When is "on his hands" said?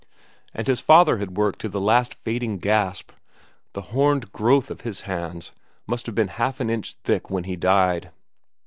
4.71-5.51